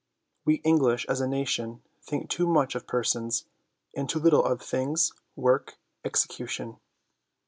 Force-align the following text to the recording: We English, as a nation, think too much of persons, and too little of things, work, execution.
We 0.45 0.55
English, 0.63 1.05
as 1.07 1.21
a 1.21 1.27
nation, 1.27 1.83
think 2.01 2.27
too 2.27 2.47
much 2.47 2.73
of 2.73 2.87
persons, 2.87 3.45
and 3.95 4.09
too 4.09 4.17
little 4.17 4.43
of 4.43 4.59
things, 4.59 5.13
work, 5.35 5.77
execution. 6.03 6.77